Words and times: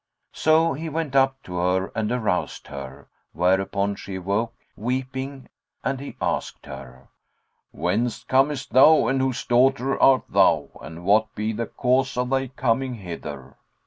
So 0.33 0.73
he 0.73 0.89
went 0.89 1.15
up 1.15 1.43
to 1.43 1.57
her 1.57 1.91
and 1.93 2.11
aroused 2.11 2.65
her, 2.69 3.07
whereupon 3.33 3.93
she 3.95 4.15
awoke, 4.15 4.55
weeping; 4.75 5.47
and 5.83 5.99
he 5.99 6.15
asked 6.19 6.65
her, 6.65 7.09
"Whence 7.71 8.23
comest 8.23 8.71
thou 8.73 9.05
and 9.05 9.21
whose 9.21 9.45
daughter 9.45 10.01
art 10.01 10.23
thou 10.27 10.69
and 10.81 11.05
what 11.05 11.35
be 11.35 11.53
the 11.53 11.67
cause 11.67 12.17
of 12.17 12.31
thy 12.31 12.47
coming 12.47 12.95
hither?" 12.95 13.57